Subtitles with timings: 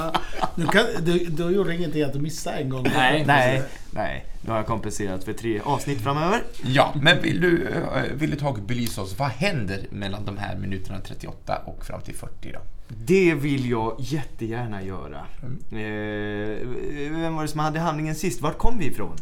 [0.56, 2.88] Du kan, du, du gjorde ingenting att du missade en gång.
[2.96, 3.24] Nej.
[3.28, 3.64] Nej,
[3.96, 4.26] nej.
[4.42, 6.42] Nu har jag kompenserat för tre avsnitt framöver.
[6.64, 10.38] Ja, men vill du, eh, vill du ta och belysa oss, vad händer mellan de
[10.38, 12.60] här minuterna 38 och fram till 40 då?
[12.88, 15.26] Det vill jag jättegärna göra.
[15.72, 16.68] Eh,
[17.12, 18.42] vem var det som hade handlingen sist?
[18.42, 19.18] Vart kom vi ifrån?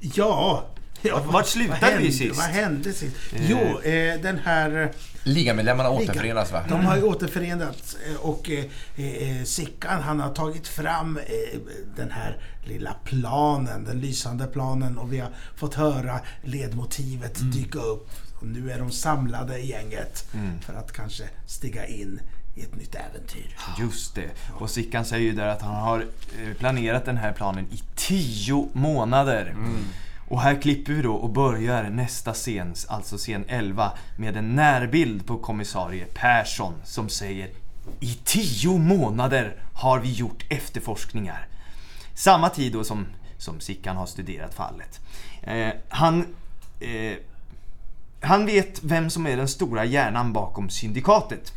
[0.00, 0.64] Ja.
[1.04, 2.36] Ja Vart- vart slutade vad vi hände- sist?
[2.36, 3.16] Vad hände sist?
[3.48, 4.92] Jo, eh, den här...
[5.26, 6.64] Ligamedlemmarna återförenas va?
[6.68, 8.64] De har ju återförenats eh, och eh,
[9.06, 11.58] eh, Sickan han har tagit fram eh,
[11.96, 18.08] den här lilla planen, den lysande planen och vi har fått höra ledmotivet dyka upp.
[18.40, 20.24] Och nu är de samlade i gänget
[20.66, 22.20] för att kanske stiga in
[22.54, 23.56] i ett nytt äventyr.
[23.78, 24.30] Just det.
[24.58, 28.68] Och Sickan säger ju där att han har eh, planerat den här planen i tio
[28.72, 29.54] månader.
[30.28, 35.26] Och här klipper vi då och börjar nästa scen, alltså scen 11, med en närbild
[35.26, 37.50] på kommissarie Persson som säger
[38.00, 41.46] I tio månader har vi gjort efterforskningar.
[42.14, 43.06] Samma tid då som,
[43.38, 45.00] som Sickan har studerat fallet.
[45.42, 46.26] Eh, han
[46.80, 47.16] eh,
[48.24, 51.52] han vet vem som är den stora hjärnan bakom syndikatet.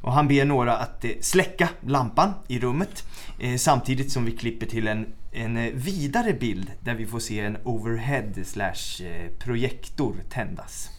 [0.00, 3.04] Och han ber några att eh, släcka lampan i rummet
[3.38, 7.40] eh, samtidigt som vi klipper till en, en eh, vidare bild där vi får se
[7.40, 10.90] en overhead slash eh, projektor tändas.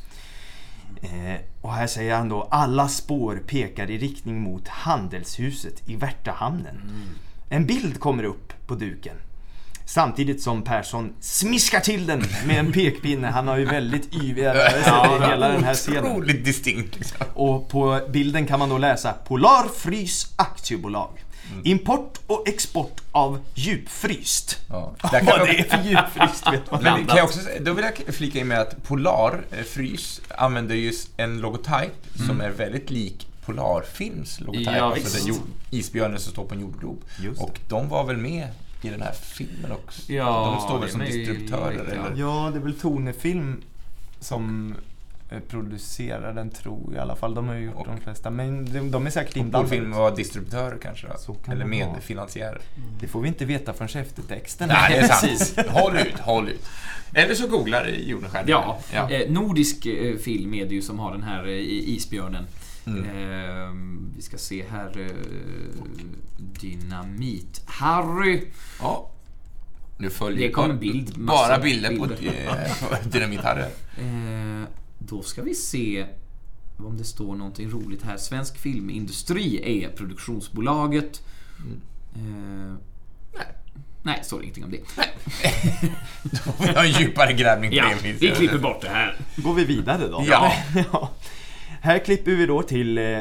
[1.01, 6.81] Eh, och här säger han då alla spår pekar i riktning mot handelshuset i Värtahamnen.
[7.49, 9.15] En bild kommer upp på duken.
[9.85, 13.27] Samtidigt som Persson smiskar till den med en pekpinne.
[13.27, 16.05] Han har ju väldigt yviga rörelser i hela den här scenen.
[16.05, 17.27] Otroligt distinkt liksom.
[17.33, 21.09] Och på bilden kan man då läsa Polar Frys Aktiebolag.
[21.63, 24.59] Import och export av djupfryst.
[24.69, 24.95] Ja.
[25.11, 27.85] Där kan Vad det är för djupfryst vet man Men kan jag också, då vill
[27.85, 31.93] jag flika in med att Polar Frys använder ju en logotyp
[32.27, 34.67] som är väldigt lik Polarfilms logotyp.
[34.67, 35.17] Ja, alltså visst.
[35.17, 37.03] den jord, isbjörnen som står på en jordglob.
[37.37, 38.47] Och de var väl med
[38.81, 40.11] i den här filmen också?
[40.11, 42.07] Ja, de står väl som distributörer ja.
[42.07, 42.21] eller?
[42.21, 43.61] Ja, det är väl Tonefilm
[44.19, 44.77] som eh,
[45.49, 47.33] producerar den tror jag i alla fall.
[47.33, 48.29] De har ju gjort Och- de flesta.
[48.29, 50.09] Men de, de är säkert Polfilm inblandade.
[50.09, 51.39] var distributörer kanske Så då?
[51.39, 52.61] kan Eller medfinansiärer?
[52.99, 54.69] Det får vi inte veta förrän eftertexten.
[54.69, 55.21] Nej, det är sant.
[55.21, 55.57] Precis.
[55.69, 56.65] håll ut, håll ut.
[57.13, 58.49] Eller så googlar jorden själv.
[58.49, 59.09] Ja, ja.
[59.11, 61.53] Eh, nordisk eh, film är det ju som har den här eh,
[61.89, 62.47] isbjörnen.
[62.88, 63.03] Mm.
[63.05, 63.71] Eh,
[64.15, 64.99] vi ska se här.
[64.99, 65.07] Eh,
[66.61, 67.61] dynamit.
[67.65, 68.41] Harry.
[68.81, 69.09] ja.
[69.99, 72.67] Nu följer Det kom en bild, Bara bilder på, bilder.
[72.81, 73.65] eh, på Dynamit-Harry.
[75.09, 76.06] Då ska vi se
[76.77, 78.18] om det står någonting roligt här.
[78.18, 81.21] Svensk filmindustri är produktionsbolaget.
[82.15, 82.21] Eh,
[83.36, 83.45] Nej.
[84.04, 84.77] nej, står ingenting om det.
[86.24, 88.12] Då får vi ha en djupare grävning på Ja, det.
[88.13, 89.15] vi klipper bort det här.
[89.36, 90.24] Går vi vidare då?
[90.27, 90.54] Ja.
[90.92, 91.10] ja.
[91.81, 93.19] Här klipper vi då till, eh,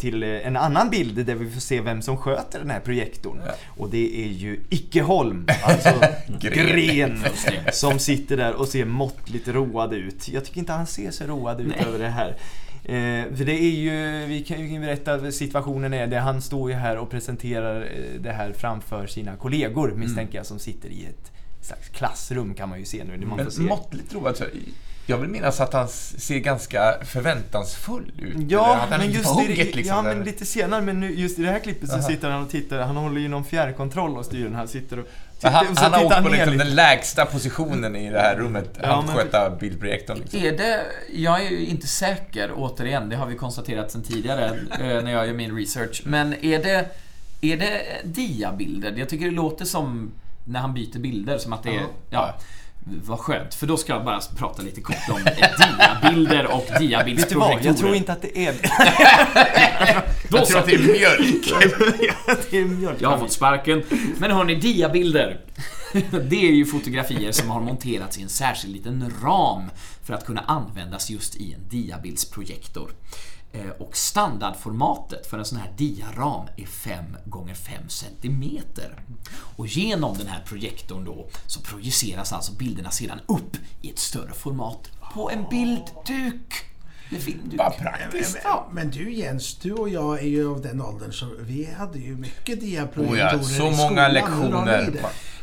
[0.00, 3.40] till eh, en annan bild där vi får se vem som sköter den här projektorn.
[3.46, 3.52] Ja.
[3.68, 5.90] Och det är ju Ickeholm, alltså
[6.40, 6.66] Gren.
[6.66, 7.24] Gren,
[7.72, 10.28] som sitter där och ser måttligt road ut.
[10.28, 11.86] Jag tycker inte han ser så road ut Nej.
[11.86, 12.36] över det här.
[12.84, 16.76] Eh, för det är ju, vi kan ju berätta situationen är, det han står ju
[16.76, 21.32] här och presenterar eh, det här framför sina kollegor misstänker jag som sitter i ett
[21.60, 23.26] slags klassrum kan man ju se nu.
[23.26, 23.36] Man.
[23.36, 24.44] Men måttligt road, så
[25.06, 28.50] Jag vill minnas att han ser ganska förväntansfull ut.
[28.50, 31.58] Ja, men just i, liksom, ja, men lite senare, men nu, just i det här
[31.58, 32.08] klippet så Aha.
[32.08, 35.06] sitter han och tittar, han håller ju någon fjärrkontroll och styr den här, sitter och
[35.42, 38.36] Men han, och så han har åkt på liksom den lägsta positionen i det här
[38.36, 38.78] rummet.
[38.82, 40.18] Ja, att men- sköta bildprojektorn.
[40.18, 40.40] Liksom.
[40.40, 40.80] Är det,
[41.12, 45.26] jag är ju inte säker, återigen, det har vi konstaterat sedan tidigare eh, när jag
[45.26, 46.02] gör min research.
[46.04, 46.86] Men är det,
[47.40, 48.94] är det diabilder?
[48.96, 50.10] Jag tycker det låter som
[50.44, 51.82] när han byter bilder, som att det är...
[52.10, 52.34] Ja.
[52.84, 56.72] Vad skönt, för då ska jag bara prata lite kort om diabilder och Vet du
[56.72, 56.80] vad?
[56.82, 57.66] diabildsprojektorer.
[57.66, 58.52] Jag tror inte att det är
[60.28, 60.52] Då Jag så.
[60.52, 61.44] tror att det är mjölk.
[62.50, 62.96] det är mjölk.
[63.02, 63.82] Jag har fått sparken.
[64.18, 65.40] Men hörni, diabilder.
[66.28, 69.62] Det är ju fotografier som har monterats i en särskild liten ram
[70.04, 72.90] för att kunna användas just i en diabildsprojektor.
[73.52, 78.44] Eh, Och standardformatet för en sån här diaram är 5 gånger 5 cm.
[79.56, 84.32] Och genom den här projektorn då så projiceras alltså bilderna sedan upp i ett större
[84.32, 86.64] format på en bildduk.
[87.56, 88.38] Vad praktiskt.
[88.44, 91.98] Men, men du Jens, du och jag är ju av den åldern så vi hade
[91.98, 93.98] ju mycket diaprojektorer Oh ja, så i många skolan.
[93.98, 95.00] Har lektioner.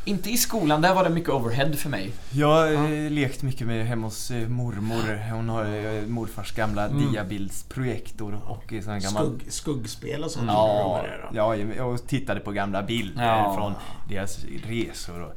[0.08, 2.12] Inte i skolan, där var det mycket overhead för mig.
[2.32, 5.32] Jag har eh, lekt mycket med hemma hos eh, mormor.
[5.32, 9.26] Hon har eh, morfars gamla diabildsprojektor och sån här gammal...
[9.26, 10.46] Skugg, skuggspel och sånt.
[10.48, 11.38] Ja, då.
[11.38, 13.54] ja, jag tittade på gamla bilder Ja.
[13.58, 13.74] från
[14.10, 15.34] deras resor och,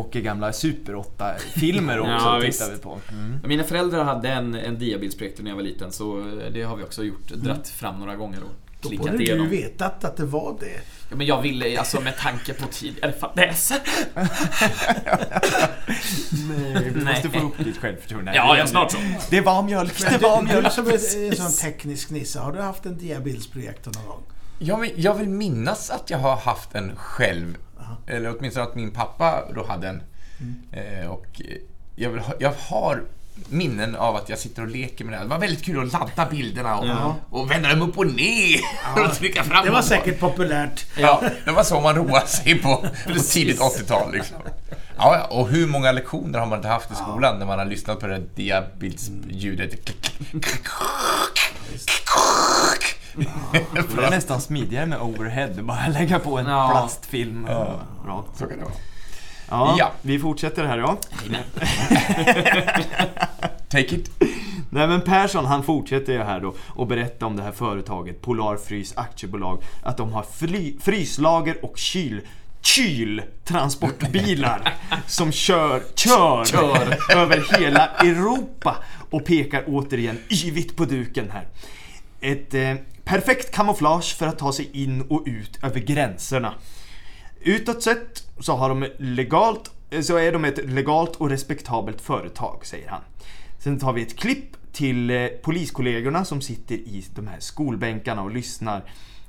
[0.00, 2.12] och gamla Super 8-filmer också.
[2.12, 2.72] Ja, tittade visst.
[2.72, 2.98] vi på.
[3.12, 3.38] Mm.
[3.46, 7.04] Mina föräldrar hade en, en diabildsprojektor när jag var liten så det har vi också
[7.04, 7.28] gjort.
[7.28, 9.48] Dratt fram några gånger och Då borde du igenom.
[9.50, 10.80] vetat att det var det.
[11.10, 13.78] Ja, men jag ville, alltså med tanke på tidigare fadäser.
[16.48, 17.14] Nej, du Nej.
[17.14, 18.32] måste få upp ditt självförtroende.
[18.34, 18.98] Ja, ja, snart så.
[19.30, 20.72] Det var mjölk, det Du, var du mjölk.
[20.72, 20.92] som är
[21.30, 24.22] en sån teknisk nisse, har du haft en diabildsprojektor någon gång?
[24.58, 27.56] Ja, men jag vill minnas att jag har haft en själv.
[28.06, 30.02] Eller åtminstone att min pappa då hade en.
[30.72, 31.40] Eh, och
[31.96, 33.02] jag, vill ha, jag har
[33.48, 35.16] minnen av att jag sitter och leker med det.
[35.16, 35.24] här.
[35.24, 37.16] Det var väldigt kul att ladda bilderna och, Ja.
[37.30, 38.60] och vända dem upp och ner
[39.06, 40.86] och trycka fram Det var säkert populärt.
[40.98, 42.76] Ja, det var så man roade sig på,
[43.06, 44.12] på tidigt 80-tal.
[44.12, 44.36] Liksom.
[44.98, 47.66] Ja, ja, och hur många lektioner har man inte haft i skolan när man har
[47.66, 49.70] lyssnat på det där diabildsljudet?
[53.96, 55.48] Det är nästan smidigare med overhead.
[55.62, 56.68] Bara lägga på en Ja.
[56.70, 57.46] plastfilm.
[57.50, 57.80] Ja.
[58.38, 58.74] Så kan det vara.
[59.50, 59.92] Ja, Ja.
[60.02, 60.96] vi fortsätter här ja.
[63.68, 64.10] Take it.
[64.70, 68.92] Nej men Persson han fortsätter ju här då och berätta om det här företaget Polarfrys
[68.96, 72.20] aktiebolag att de har fly, fryslager och kyl
[72.60, 74.74] kyltransportbilar
[75.06, 76.96] som kör, kör, Kör.
[77.16, 78.76] över hela Europa
[79.10, 81.46] och pekar återigen yvigt på duken här.
[82.20, 82.74] Ett eh,
[83.04, 86.54] perfekt kamouflage för att ta sig in och ut över gränserna.
[87.44, 89.70] Utåt sett så har de legalt,
[90.02, 93.00] så är de ett legalt och respektabelt företag, säger han.
[93.58, 98.30] Sen tar vi ett klipp till eh, poliskollegorna som sitter i de här skolbänkarna och
[98.30, 98.82] lyssnar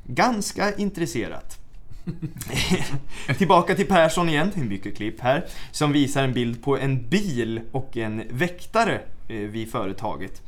[0.03, 1.59] ganska intresserat.
[3.37, 7.61] Tillbaka till Persson igen, en mycket klipp här, som visar en bild på en bil
[7.71, 10.41] och en väktare eh, vid företaget.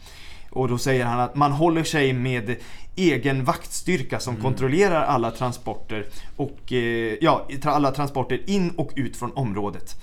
[0.56, 2.56] Och då säger han att man håller sig med
[2.96, 6.06] egen vaktstyrka som kontrollerar alla transporter
[6.36, 9.96] och eh, ja, alla transporter in och ut från området.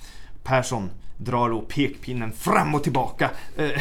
[0.43, 3.69] Persson drar då pekpinnen fram och tillbaka eh,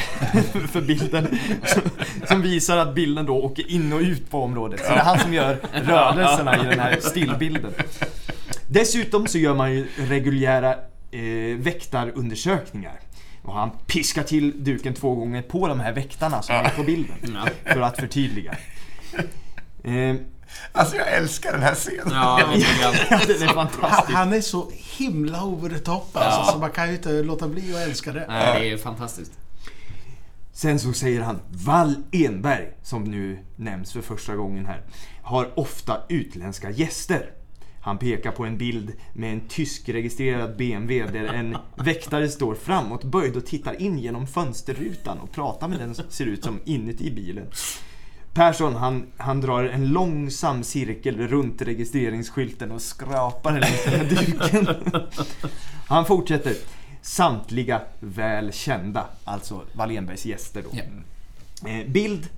[0.68, 1.82] för bilden som,
[2.28, 4.80] som visar att bilden då åker in och ut på området.
[4.80, 7.72] Så det är han som gör rörelserna i den här stillbilden.
[8.68, 10.74] Dessutom så gör man ju reguljära
[11.10, 13.00] eh, väktarundersökningar.
[13.42, 17.38] Och han piskar till duken två gånger på de här väktarna som är på bilden.
[17.64, 18.56] För att förtydliga.
[19.84, 20.14] Eh,
[20.72, 22.08] Alltså jag älskar den här scenen.
[22.10, 24.16] Ja, det ja, är Han, fantastiskt.
[24.16, 27.74] han är så himla over the top alltså, så man kan ju inte låta bli
[27.74, 28.24] att älska det.
[28.28, 29.32] Nej, det är fantastiskt.
[30.52, 34.82] Sen så säger han Wall Enberg, som nu nämns för första gången här,
[35.22, 37.30] har ofta utländska gäster.
[37.82, 43.46] Han pekar på en bild med en tyskregistrerad BMW där en väktare står framåtböjd och
[43.46, 47.46] tittar in genom fönsterrutan och pratar med den som ser ut som inuti bilen.
[48.32, 54.66] Persson han, han drar en långsam cirkel runt registreringsskylten och skrapar den lite med duken.
[55.86, 56.54] Han fortsätter.
[57.04, 60.78] Samtliga väl kända, alltså Wallenbergs gäster då.
[61.68, 62.28] Eh, bild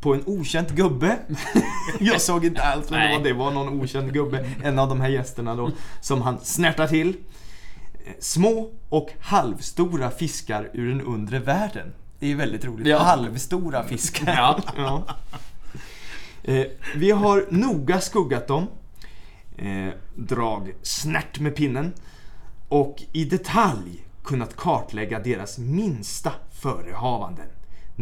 [0.00, 1.18] på en okänd gubbe.
[2.00, 3.24] Jag såg inte alls vem det var.
[3.24, 4.50] Det var någon okänd gubbe.
[4.62, 5.70] En av de här gästerna då.
[6.00, 7.16] Som han snärtar till.
[8.18, 11.92] Små och halvstora fiskar ur den undre världen.
[12.18, 12.86] Det är väldigt roligt.
[12.86, 12.98] Ja.
[12.98, 14.34] Halvstora fiskar.
[14.36, 14.60] Ja.
[14.76, 15.04] Ja.
[16.42, 16.66] Eh,
[16.96, 18.66] vi har noga skuggat dem.
[19.56, 21.92] Eh, drag snärt med pinnen.
[22.68, 27.46] Och i detalj kunnat kartlägga deras minsta förehavanden.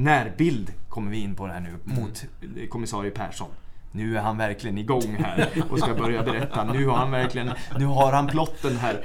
[0.02, 2.24] Närbild kommer vi in på här nu mot
[2.68, 3.48] kommissarie Persson.
[3.92, 6.64] Nu är han verkligen igång här och ska börja berätta.
[6.64, 9.04] Nu har han verkligen, nu har han plotten här.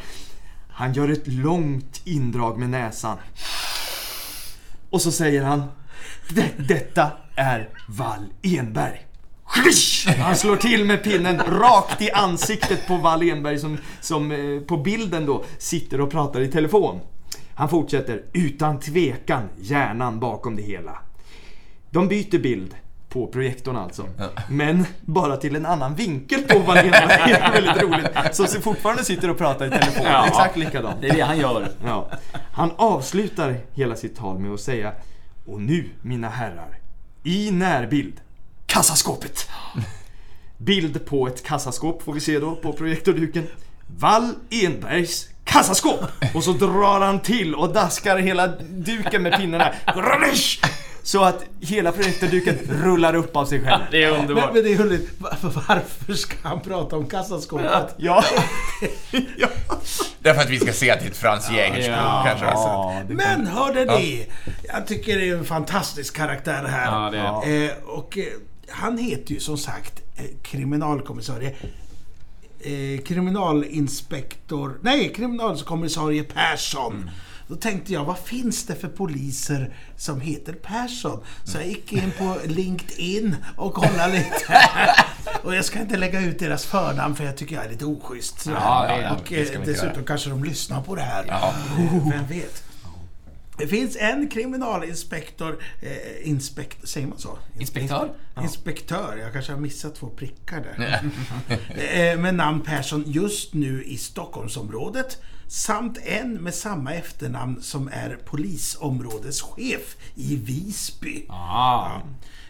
[0.70, 3.18] Han gör ett långt indrag med näsan.
[4.90, 5.64] Och så säger han
[6.30, 9.06] "Det- Detta är Wall Enberg.
[10.20, 14.78] Han slår till med pinnen rakt i ansiktet på Wall Enberg som, som eh, på
[14.78, 17.00] bilden då sitter och pratar i telefon.
[17.56, 20.98] Han fortsätter, utan tvekan hjärnan bakom det hela.
[21.90, 22.76] De byter bild
[23.10, 24.06] på projektorn alltså.
[24.50, 26.92] Men bara till en annan vinkel på Enberg.
[26.92, 28.36] Det är väldigt roligt.
[28.36, 30.06] Som fortfarande sitter och pratar i telefon.
[30.06, 30.28] Ja.
[30.28, 31.02] Exakt likadant.
[31.02, 31.72] Det är det han gör.
[31.86, 32.10] Ja.
[32.52, 34.92] Han avslutar hela sitt tal med att säga
[35.46, 36.80] Och nu, mina herrar,
[37.24, 38.22] i närbild,
[38.66, 39.50] kassaskåpet.
[40.58, 43.48] Bild på ett kassaskåp får vi se då på projektorduken.
[43.88, 46.00] Wall Enbergs kassaskåp!
[46.34, 49.72] Och så drar han till och daskar hela duken med pinnarna.
[51.06, 53.82] Så att hela projektorduken rullar upp av sig själv.
[53.92, 54.54] Det är Men, underbart.
[54.54, 54.78] men det är.
[55.18, 57.96] Var- Varför ska han prata om kassaskåpet?
[57.98, 58.24] Ja.
[59.38, 59.48] ja.
[60.20, 62.24] Därför att vi ska se att det är ett Frans Jägerskog Ja.
[62.28, 62.46] kanske.
[62.46, 64.26] Ja, det Men hörde ni?
[64.74, 66.86] Jag tycker det är en fantastisk karaktär här.
[66.86, 67.10] Ja,
[67.44, 68.24] det är Eh, och eh,
[68.70, 71.54] han heter ju som sagt eh, kriminalkommissarie
[72.65, 77.10] eh, kriminalinspektor, nej kriminalkommissarie Persson.
[77.48, 81.20] Då tänkte jag, vad finns det för poliser som heter Persson?
[81.43, 84.70] Så jag gick in på LinkedIn och kollade lite.
[85.43, 88.46] och jag ska inte lägga ut deras förnamn för jag tycker jag är lite oschysst.
[88.46, 91.25] Ja, det är- och eh, dessutom kanske de lyssnar på det här.
[91.27, 91.53] Ja.
[92.12, 92.63] Vem vet?
[93.58, 97.38] Det finns en kriminalinspektor, eh, inspekt, säger man så?
[97.60, 98.14] Inspektör?
[98.42, 101.02] Inspektör, jag kanske har missat två prickar där.
[102.12, 105.18] eh, med namn Persson just nu i Stockholmsområdet.
[105.48, 111.26] Samt en med samma efternamn som är polisområdeschef i Visby.
[111.30, 111.92] Ah.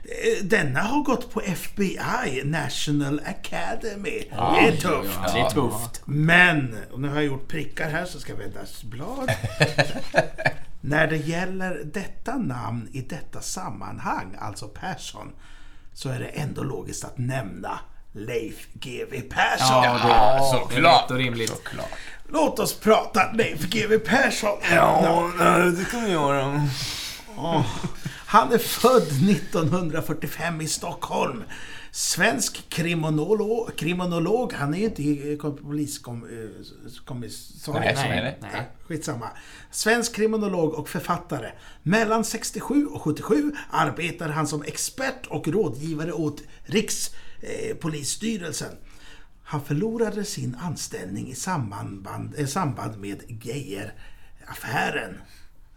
[0.04, 4.24] Eh, Denna har gått på FBI, National Academy.
[4.30, 5.20] det är tufft.
[5.24, 6.02] Ja, det är tufft.
[6.06, 9.30] Men, och nu har jag gjort prickar här så ska jag vända blad.
[10.86, 15.32] När det gäller detta namn i detta sammanhang, alltså Persson,
[15.94, 17.80] så är det ändå logiskt att nämna
[18.12, 19.84] Leif GW Persson.
[19.84, 21.04] Ja, Ja, Det är såklart.
[21.04, 21.50] rätt och rimligt.
[21.50, 21.90] såklart.
[22.30, 24.58] Låt oss prata Leif GW Persson.
[24.72, 25.30] Ja,
[25.78, 26.68] det kan vi göra.
[28.34, 31.44] Han är född 1945 i Stockholm.
[31.92, 34.54] Svensk kriminolog, kriminolog.
[34.54, 37.96] han är ju inte eh, poliskommissarie.
[37.96, 38.70] Nej, Nej, nej.
[38.88, 39.30] Skitsamma.
[39.72, 41.52] Svensk kriminolog och författare.
[41.84, 48.76] Mellan 67 och 77 arbetar han som expert och rådgivare åt Rikspolisstyrelsen.
[49.44, 55.18] Han förlorade sin anställning i samband, eh, samband med Geijeraffären.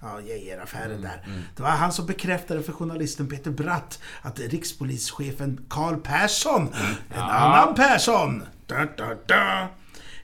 [0.00, 1.26] Ja, Geijeraffären där.
[1.56, 6.74] Det var han som bekräftade för journalisten Peter Bratt att rikspolischefen Carl Persson,
[7.14, 9.68] en annan Persson, da, da, da,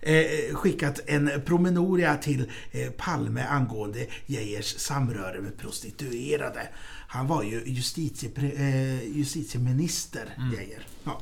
[0.01, 6.69] eh, skickat en promemoria till eh, Palme angående Geijers samröre med prostituerade.
[7.09, 10.87] Han var ju justitiepre, eh, justitieminister, Geijer.
[11.05, 11.21] Ja.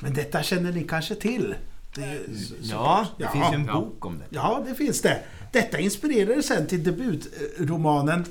[0.00, 1.54] Men detta känner ni kanske till?
[1.94, 3.30] Det så- Ja, det Ja.
[3.30, 3.72] finns ju en Ja.
[3.72, 4.24] bok om det.
[4.30, 5.18] Ja, det finns det.
[5.52, 8.24] Detta inspirerade sen till debutromanen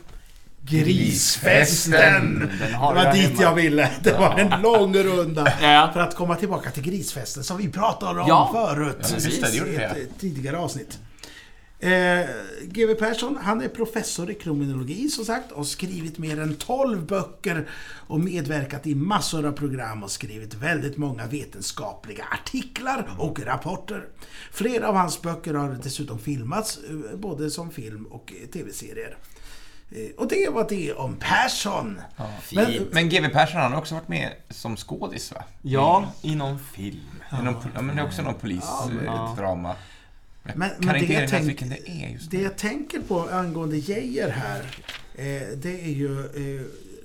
[0.65, 2.50] Grisfesten.
[2.72, 3.41] Det var dit hemma.
[3.41, 3.89] jag ville.
[4.03, 5.46] Det var en lång runda.
[5.93, 8.50] För att komma tillbaka till Grisfesten som vi pratade om Ja.
[8.53, 8.98] förut.
[9.01, 11.00] Ja, just det, det gjorde I vi, ett tidigare avsnitt.
[11.84, 12.25] Eh,
[12.63, 17.06] GW Persson, han är professor i kriminologi som sagt och har skrivit mer än 12
[17.06, 17.70] böcker
[18.08, 24.06] och medverkat i massor av program och skrivit väldigt många vetenskapliga artiklar och rapporter.
[24.52, 29.18] Flera av hans böcker har dessutom filmats, eh, både som film och eh, tv-serier.
[29.92, 32.02] Eh, Och det var det om Persson.
[32.54, 35.44] Men, Men GW Persson han har också varit med som skådis va?
[35.62, 37.00] Ja, i någon film.
[37.42, 39.75] I någon, ja, men det är också någon polisdrama.
[40.44, 44.60] Men- Men, det jag tänk- det är just Det jag tänker på angående Geijer här,
[45.16, 46.62] eh, det är ju eh,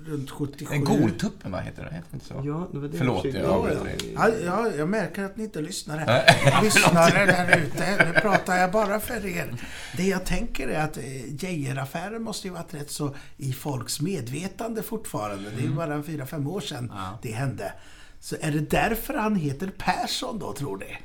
[0.06, 0.74] runt 77.
[0.74, 1.94] En Goltuppen va, heter det?
[1.94, 2.34] Heter inte så?
[2.44, 3.68] Ja, det var det Förlåt, jag jag Ja,
[4.14, 4.28] ja.
[4.28, 5.98] Ja, ja, jag märker att ni inte lyssnar.
[6.62, 9.54] Lyssnare där ute, nu pratar jag bara för er.
[9.96, 14.82] Det jag tänker är att eh, Geijeraffären måste ju varit rätt så i folks medvetande
[14.82, 15.50] fortfarande.
[15.50, 17.18] Det är ju bara en fyra, fem år sedan Ja.
[17.22, 17.72] det hände.
[18.20, 20.98] Så är det därför han heter Persson då, tror ni?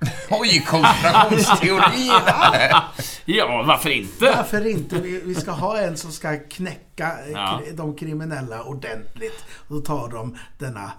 [0.30, 2.82] Oj, konspirationsteorierna!
[3.24, 4.32] Ja, varför inte?
[4.36, 5.00] Varför inte?
[5.00, 7.60] Vi, vi ska ha en som ska knäcka eh, Ja.
[7.74, 9.44] de kriminella ordentligt.
[9.68, 10.92] Och då tar de denna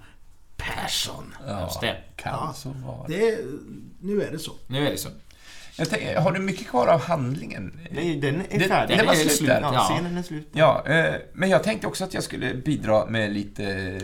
[0.57, 1.35] Persson.
[1.47, 1.97] Ja, det.
[2.15, 2.53] kan Ja.
[2.55, 3.07] så vara.
[3.07, 3.37] Det,
[4.01, 4.51] nu är det så.
[4.67, 5.09] Nu är det så.
[5.85, 7.79] Tänker, har du mycket kvar av handlingen?
[7.91, 8.97] Nej, den är färdig.
[8.97, 9.49] den var är slut.
[9.61, 10.47] Ja, scenen är slut.
[10.51, 13.99] Ja, eh, men jag tänkte också att jag skulle bidra med lite,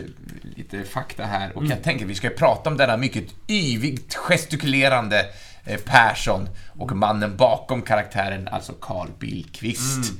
[0.56, 1.56] lite fakta här.
[1.56, 5.26] Och jag tänker att vi ska prata om denna mycket yvigt gestikulerande
[5.64, 10.12] eh, Persson och mannen bakom karaktären, alltså Carl Billqvist.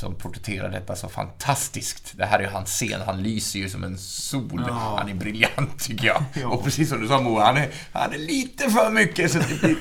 [0.00, 2.12] Som porträtterar detta så fantastiskt.
[2.16, 4.60] Det här är ju hans scen, han lyser ju som en sol.
[4.98, 6.22] Han är briljant tycker jag.
[6.52, 9.60] Och precis som du sa Moa, han är, han är lite för mycket så det
[9.60, 9.76] blir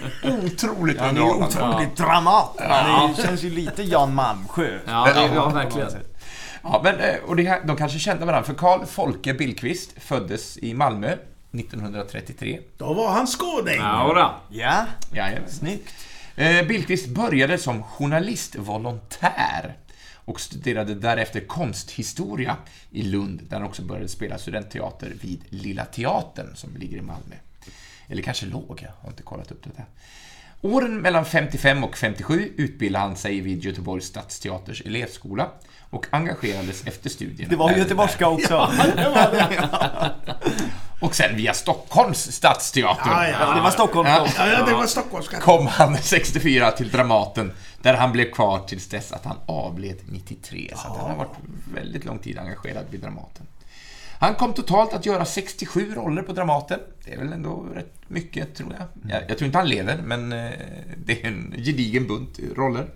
[0.46, 2.56] otroligt Han är otroligt dramat.
[2.60, 4.80] Han är- känns ju lite Jan Malmsjö.
[4.88, 5.90] Ja, det, ja, verkligen.
[6.64, 10.74] Ja, men, eh, och det, de kanske kände varandra, för Carl Folke Billqvist föddes i
[10.74, 11.16] Malmö
[11.52, 12.60] 1933.
[12.78, 13.76] Då var han skåning.
[13.78, 14.58] Ja, då.
[14.58, 15.50] Ja, Jajamän.
[15.50, 15.94] snyggt.
[16.36, 19.76] Eh, Billqvist började som journalistvolontär
[20.30, 22.58] och studerade därefter konsthistoria
[22.92, 27.36] i Lund, där han också började spela studentteater vid Lilla Teatern som ligger i Malmö.
[28.08, 29.86] Eller kanske låg, jag har inte kollat upp det där.
[30.62, 35.52] Åren mellan 55 och 57 utbildade han sig vid Göteborgs stadsteaters elevskola
[35.90, 37.50] och engagerades efter studierna.
[37.50, 38.72] Det var göteborgska också.
[38.96, 40.12] där.
[41.00, 43.54] Och sen via Stockholms stadsteater Ja, ja.
[43.54, 44.28] Det var Stockholm Ja.
[44.38, 45.40] Ja, det var stockholmska.
[45.40, 47.52] kom han 64 till Dramaten,
[47.82, 50.74] där han blev kvar tills dess att han avled 93.
[50.76, 51.36] Så att han har varit
[51.74, 53.46] väldigt lång tid engagerad vid Dramaten.
[54.20, 56.80] Han kom totalt att göra 67 roller på Dramaten.
[57.06, 59.12] Det är väl ändå rätt mycket, tror jag.
[59.12, 60.52] Jag, jag tror inte han lever, men eh,
[61.06, 62.88] det är en gedigen bunt roller.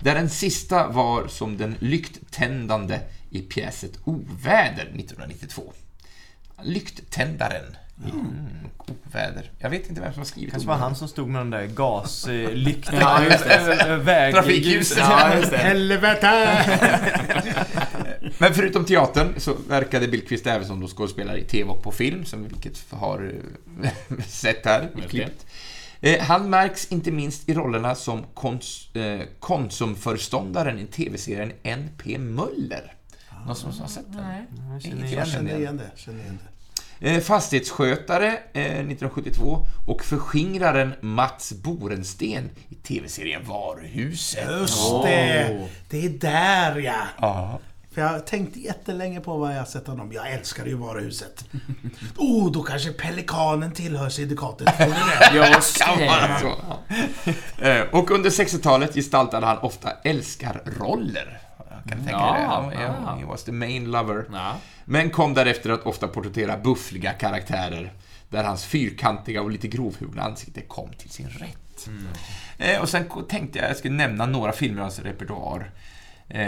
[0.00, 5.72] Där den sista var som den lykttändande i pjäset Oväder 1992.
[6.62, 8.10] Lykttändaren i
[9.08, 9.50] Oväder.
[9.58, 11.70] Jag vet inte vem som har skrivit kanske var han som stod med de där
[13.00, 13.54] Ja, det.
[13.54, 14.44] över vägljuset.
[14.44, 14.98] Trafikljuset.
[14.98, 15.56] Ja, just det.
[15.56, 16.64] Helvete!
[18.38, 22.24] Men förutom teatern så verkade Billqvist även som då skådespelare i TV och på film,
[22.24, 23.32] som vilket har
[23.82, 23.90] eh,
[24.26, 25.46] sett här i klippet.
[26.00, 32.18] Eh, Han märks inte minst i rollerna som kons, eh, Konsumförståndaren i TV-serien N.P.
[32.18, 32.92] Möller.
[33.46, 34.22] Någon som har sett den?
[34.22, 34.44] Nej.
[34.72, 35.76] Jag känner igen jag känner igen.
[35.76, 36.00] det.
[36.00, 36.50] Känner igen det.
[37.00, 44.48] Eh, Fastighetsskötare eh, 1972 och förskingraren Mats Borensten i TV-serien Varuhuset.
[44.60, 45.04] Just Åh.
[45.06, 45.68] det!
[45.90, 46.94] Det är där ja!
[47.20, 47.58] Ja.
[47.94, 50.12] För jag tänkte jättelänge på vad jag sett honom.
[50.12, 51.44] Jag älskar ju varuhuset.
[52.16, 54.78] Oh, då kanske Pelikanen tillhör syndikatet.
[55.78, 56.54] Kan vara så.
[57.64, 61.40] Eh, Och under 60-talet gestaltade han ofta älskarroller.
[61.88, 62.44] Kan tänka Ja, det.
[62.46, 62.80] Han, ja.
[63.06, 64.24] ja, he was the main lover.
[64.32, 64.56] Ja.
[64.84, 67.92] Men kom därefter att ofta porträttera buffliga karaktärer
[68.28, 71.88] där hans fyrkantiga och lite grovhuggna ansikte kom till sin rätt.
[72.58, 75.70] Eh, Och sen tänkte jag att jag skulle nämna några filmer av hans repertoar.
[76.28, 76.40] Eh,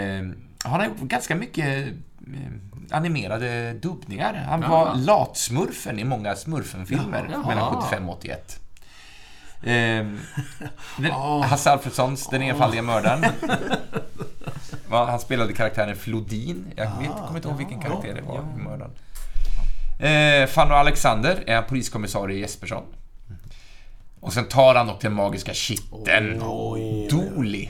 [0.64, 2.52] han har gjort ganska mycket eh,
[2.90, 4.34] animerade dubbningar.
[4.48, 4.68] Han Ja.
[4.68, 7.46] var latsmurfen i många smurfenfilmer Jaha.
[7.48, 8.60] mellan 75 och 81.
[9.64, 10.20] Ehm,
[10.98, 11.10] den,
[11.42, 13.24] Hasse Alfredsons Den enfaldiga mördaren.
[14.90, 16.64] Va, han spelade karaktären Flodin.
[16.76, 18.90] Jag vet, kommer inte ihåg vilken karaktär det var i mördaren.
[19.98, 22.84] Eh, Fanny Alexander är poliskommissarie Jespersson.
[24.20, 26.38] Och sen tar han och den magiska kitteln.
[27.10, 27.68] Dooley.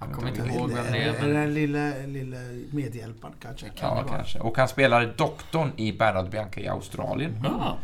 [0.00, 2.36] Jag kommer inte ihåg vem det Är den lilla, lilla
[2.70, 3.66] medhjälparen kanske?
[3.68, 4.38] Kan Ja, kanske.
[4.38, 7.44] Och han spelade doktorn i Bernhard Bianca i Australien.
[7.44, 7.76] Ja.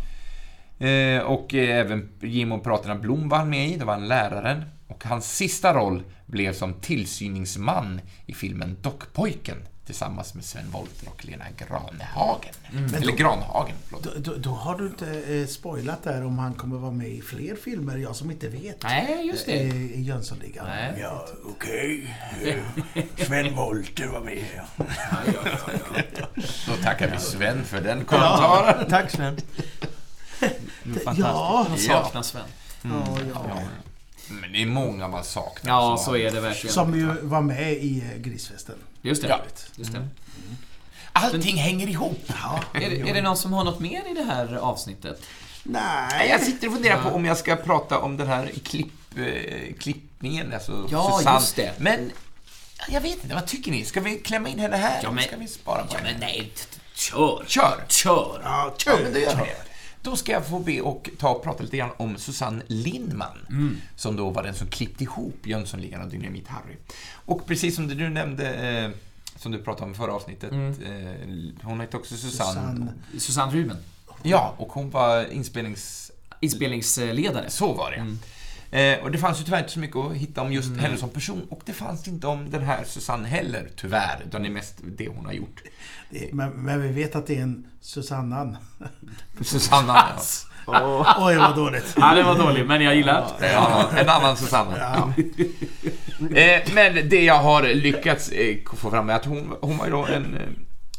[0.86, 4.08] Eh, och eh, även Jim och Piraterna Blom var han med i, det var han
[4.08, 4.64] läraren.
[4.88, 11.24] Och hans sista roll blev som tillsyningsman i filmen Dockpojken tillsammans med Sven Wollter och
[11.24, 12.54] Lena Granehagen.
[12.96, 14.02] Eller Granhagen, förlåt.
[14.02, 17.20] Då, då, då har du inte eh, spoilat där om han kommer vara med i
[17.22, 18.82] fler filmer, jag som inte vet.
[18.82, 19.52] Nej, just det.
[19.52, 20.66] Eh, I Jönssonligan.
[21.00, 22.16] Ja, okej.
[23.16, 24.44] Sven Wollter var med.
[24.56, 24.84] Ja.
[26.66, 28.90] Då tackar vi Sven för den kommentaren.
[28.90, 29.36] Tack Sven.
[31.16, 32.42] Ja, Jag saknar Sven.
[32.82, 33.60] ja, ja.
[34.28, 35.72] Men det är många man saknar.
[35.72, 36.74] Ja, så är det verkligen.
[36.74, 38.74] Som ju var med i eh, Grisfesten.
[39.02, 39.28] Just det.
[39.28, 39.40] Ja.
[39.76, 40.08] Just det.
[41.12, 42.30] Allting hänger ihop.
[42.74, 45.22] Är, det, är det någon som har något mer i det här avsnittet?
[45.62, 46.28] Nej.
[46.30, 50.52] Jag sitter och funderar på om jag ska prata om den här klipp, eh, klippningen,
[50.54, 51.36] alltså Ja, Susanne.
[51.40, 51.72] just det.
[51.78, 52.12] Men
[52.88, 53.84] jag vet inte, vad tycker ni?
[53.84, 55.00] Ska vi klämma in henne här?
[55.02, 56.10] Ja, men- ska vi spara på Ja, henne?
[56.12, 56.52] men nej.
[56.94, 57.44] Kör.
[57.48, 57.84] Kör!
[57.88, 58.40] Kör.
[58.44, 59.42] Ja, Ja, men det gör vi.
[60.06, 63.38] Då ska jag få be och ta och prata lite grann om Susanne Lindman.
[63.96, 66.76] Som då var den som klippte ihop Jönssonligan och Dynamit-Harry.
[67.12, 68.90] Och precis som du nämnde, eh,
[69.36, 70.58] som du pratade om i förra avsnittet, eh,
[71.62, 72.92] hon hette också Susanne.
[73.18, 73.52] Susanne.
[73.52, 73.76] Ruben.
[74.22, 76.12] Ja, och hon var inspelnings...
[76.40, 77.50] Inspelningsledare.
[77.50, 78.16] Så var det
[78.70, 81.08] Eh, och det fanns ju tyvärr inte så mycket att hitta om just henne som
[81.10, 81.46] person.
[81.50, 84.22] Och det fanns inte om den här Susanne heller, tyvärr.
[84.26, 85.62] Utan det är mest det hon har gjort.
[86.10, 88.56] Det- Men, men vi vet att det är en Susannan.
[89.42, 90.04] Susanna,
[90.66, 91.16] ja.
[91.18, 91.94] Oj, vad dåligt.
[91.96, 93.52] Ja, det var dåligt, men jag gillar det.
[93.52, 94.76] Ja, en annan Susanna.
[94.78, 95.12] Ja.
[96.36, 99.90] Eh, men det jag har lyckats eh, få fram är att hon, hon var ju
[99.92, 100.34] då en...
[100.34, 100.40] eh,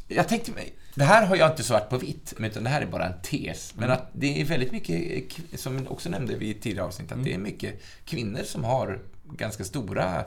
[0.07, 2.81] Jag tänkte mig, det här har jag inte svart på vitt, men utan det här
[2.81, 3.73] är bara en tes.
[3.77, 7.33] Men att det är väldigt mycket, som vi också nämnde vid tidigare avsnitt, att det
[7.33, 8.99] är mycket kvinnor som har
[9.31, 10.23] ganska stora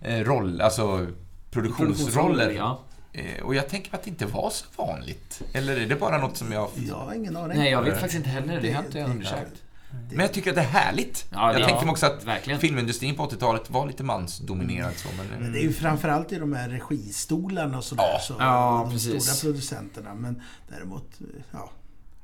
[0.00, 1.06] eh, roll, alltså
[1.50, 2.50] produktionsroller.
[2.50, 2.80] Ja.
[3.12, 5.42] Eh, och jag tänker att det inte var så vanligt.
[5.52, 6.70] Eller är det bara något som jag...
[6.88, 7.58] Jag har ingen aning.
[7.58, 8.60] Nej, jag vet faktiskt inte heller.
[8.60, 9.62] Det har inte jag Det- undersökt.
[10.10, 11.26] Men jag tycker att det är härligt.
[11.30, 12.60] Ja, jag tänkte mig också att verkligen.
[12.60, 15.40] filmindustrin på 80-talet var lite mansdominerad så, men...
[15.42, 18.04] Men det är ju framförallt i de här registolarna och sådär.
[18.12, 18.18] Ja.
[18.20, 19.24] Så, Ja, de precis.
[19.24, 20.14] stora producenterna.
[20.14, 21.10] Men däremot,
[21.50, 21.70] ja.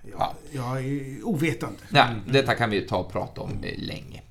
[0.02, 0.34] Jag, Ja.
[0.52, 1.78] jag är ovetande.
[1.90, 4.22] Ja, detta kan vi ta och prata om eh, länge.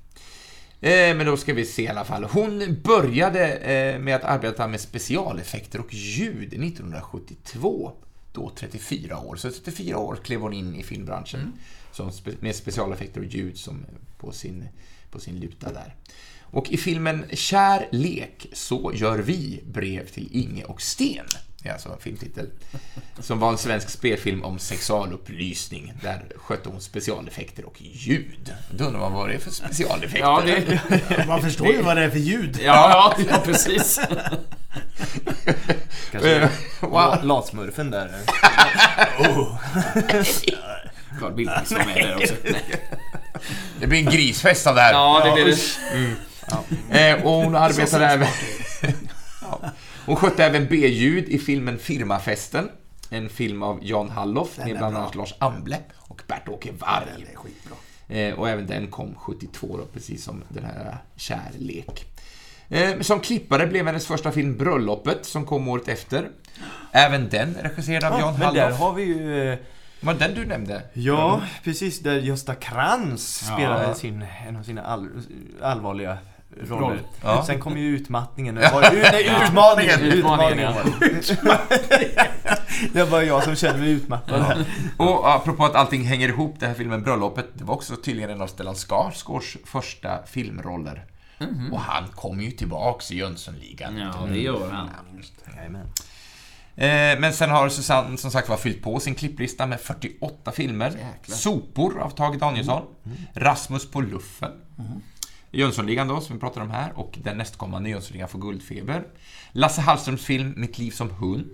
[0.80, 2.24] Eh, men då ska vi se i alla fall.
[2.24, 7.92] Hon började eh, med att arbeta med specialeffekter och ljud 1972.
[8.32, 9.36] Då 34 år.
[9.36, 11.52] Så 34 år klev hon in i filmbranschen
[11.98, 13.86] som spe, med specialeffekter och ljud som
[14.18, 14.68] på sin,
[15.10, 15.94] på sin luta där.
[16.40, 21.26] Och i filmen Kär lek så gör vi brev till Inge och Sten.
[21.62, 22.50] Det är alltså en filmtitel.
[23.20, 25.92] Som var en svensk spelfilm om sexualupplysning.
[26.02, 28.52] Där skötte hon specialeffekter och ljud.
[28.70, 30.18] Då undrar man vad det är för specialeffekter.
[30.18, 31.26] Ja, det...
[31.26, 32.58] Man förstår ju vad det är för ljud.
[32.62, 34.00] Ja, ja, ja, precis.
[36.10, 37.24] Kanske Eh, wow.
[37.24, 38.10] latsmurfen där.
[41.18, 42.34] Carl Bildqvist var med där också.
[42.44, 42.62] Nej.
[43.80, 44.92] Det blir en grisfest av det här.
[44.92, 45.56] Ja, det blir
[46.90, 47.10] det.
[47.10, 48.28] Eh, och hon arbetade även...
[49.42, 49.60] ja.
[50.06, 52.68] Hon skötte även B-ljud i filmen Firmafesten.
[53.10, 57.26] En film av Jan Halloff Den med bland annat Lars Amble och Bert-Åke Den Varg.
[57.32, 57.76] är skitbra.
[58.08, 62.04] Eh, och även den kom 72 då, precis som den här Kärlek.
[62.68, 66.28] Eh, som klippare blev hennes första film Bröllopet som kom året efter.
[66.92, 68.78] Även den regisserad av Jan men där Halloff.
[68.80, 69.58] har vi ju...
[70.00, 70.82] Var det den du nämnde?
[70.92, 72.00] Ja, precis.
[72.00, 73.54] Där Gösta Krantz Ja.
[73.54, 75.08] spelade sin, en av sina all,
[75.62, 76.18] allvarliga
[76.60, 76.80] roller.
[76.86, 76.98] Roll.
[77.22, 77.44] Ja.
[77.46, 78.54] Sen kom ju utmattningen.
[78.54, 80.00] Det var, nej, utmaningen!
[80.00, 80.72] Utmaningen,
[82.92, 84.64] Det var jag som kände mig utmattad här.
[84.96, 88.40] Och apropå att allting hänger ihop, den här filmen Bröllopet, det var också tydligen en
[88.40, 91.04] av Stellan Skarsgårds första filmroller.
[91.72, 93.96] Och han kom ju tillbaks i Jönssonligan.
[93.98, 94.88] Ja, det gör han.
[95.56, 95.86] Jajamän.
[96.78, 100.90] Eh, men sen har Susanne som sagt var fyllt på sin klipplista med 48 filmer.
[100.90, 101.36] Jäklar.
[101.36, 102.82] Sopor av Tage Danielsson.
[103.34, 104.52] Rasmus på luffen.
[105.50, 106.92] Jönssonligan då, som vi pratade om här.
[106.94, 109.06] Och den nästkommande Jönssonligan får Guldfeber.
[109.52, 111.50] Lasse Hallströms film Mitt liv som hund.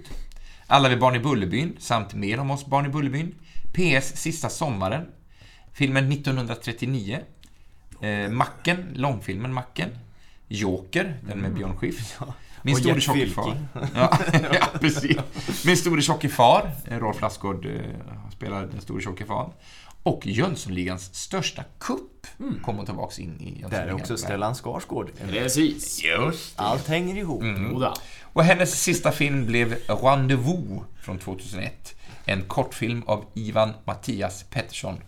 [0.67, 3.35] Alla vi barn i Bullerbyn samt Mer om oss barn i Bullerbyn.
[3.73, 5.07] PS Sista sommaren.
[5.73, 7.19] Filmen 1939.
[8.01, 9.89] Eh, Macken, långfilmen Macken.
[10.49, 12.15] Joker, den med Björn Skifs.
[12.64, 13.57] Min store tjocke far.
[13.94, 14.18] Ja,
[14.53, 15.64] ja, precis.
[15.64, 17.81] Min store tjocke far, eh, Rolf Lassgård, eh,
[18.33, 19.53] spelar den store tjocke far.
[20.03, 22.27] Och Jönssonligans största kupp
[22.62, 23.70] kommer tillbaks in i Jönssonligan.
[23.70, 25.11] Där är också Stellan Skarsgård.
[25.31, 26.05] Precis.
[26.05, 26.62] Just det.
[26.62, 27.42] Allt hänger ihop.
[27.44, 27.94] Jodå.
[28.22, 31.94] Och hennes sista film blev Rendezvous från 2001.
[32.27, 34.98] En kortfilm av Ivan Mattias Pettersson.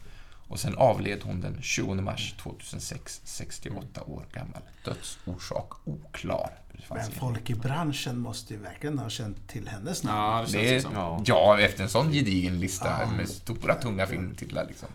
[0.49, 4.63] Och sen avled hon den 20 mars 2006, 68 år gammal.
[4.85, 6.51] Dödsorsak oklar.
[6.91, 10.19] Men folk i branschen måste ju verkligen ha känt till hennes namn.
[10.19, 10.93] Ja, det Det, som.
[10.95, 11.23] Ja.
[11.27, 14.89] ja, efter en sån gedigen lista med stora, tunga filmtitlar liksom.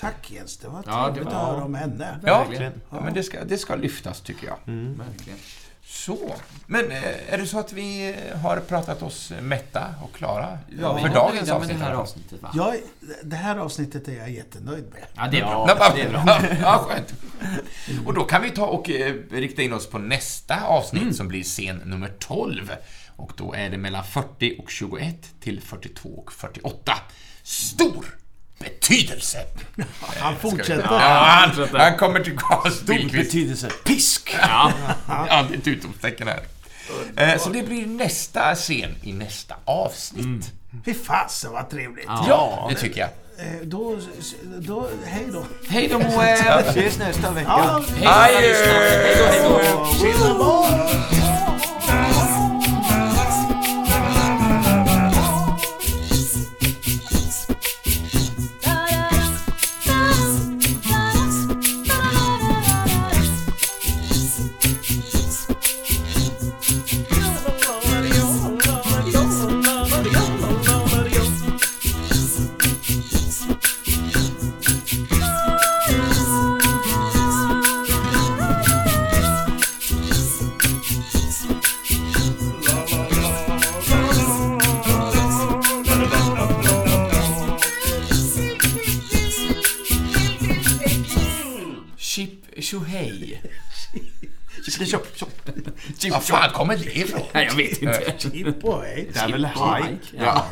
[0.00, 2.20] Tack Jens, det var Ja, det trevligt var- att höra om henne.
[2.26, 2.72] Ja, Verkligen.
[2.90, 4.56] ja, men det ska, det ska lyftas tycker jag.
[4.96, 5.38] Verkligen.
[5.86, 6.34] Så.
[6.66, 11.08] Men eh, är det så att vi har pratat oss mätta och klara Ja, för
[11.08, 11.78] dagens avsnitt?
[11.78, 12.50] det här avsnittet, va?
[12.54, 12.76] Jag,
[13.24, 15.04] det här avsnittet är jag jättenöjd med.
[15.14, 15.66] Ja, det är bra.
[15.78, 16.40] Ja, Det är bra.
[16.62, 17.14] ja, skönt.
[18.06, 21.42] Och då kan vi ta och eh, rikta in oss på nästa avsnitt som blir
[21.42, 22.70] scen nummer 12.
[23.16, 26.92] Och då är det mellan 40 och 21 till 42 och 48.
[27.42, 28.06] Stor
[28.58, 29.38] betydelse!
[30.18, 30.86] Han fortsätter.
[30.90, 33.68] Ja, han, han kommer till Carl Stor betydelse.
[33.84, 34.36] Pisk!
[34.42, 34.72] Ja.
[35.08, 36.40] Ja, det är ett utropstecken här.
[37.16, 40.52] Eh, Så det blir nästa scen i nästa avsnitt.
[40.84, 42.04] Fy fasen vad trevligt.
[42.08, 42.24] Ja.
[42.28, 43.08] Ja, det tycker jag.
[43.38, 43.98] Eh, Då,
[44.58, 45.46] då, hej då.
[45.68, 46.32] Hej då, Moe!
[46.68, 47.48] Ses nästa vecka.
[47.48, 48.54] Ja, Hej
[49.42, 49.58] då.
[50.02, 50.34] Hej då,
[96.14, 97.20] Var fan kommer det ifrån?
[97.32, 98.14] Nej, jag vet inte.
[98.18, 99.08] Chip och hej.
[99.14, 99.98] Det är väl hike?
[100.18, 100.44] Ja.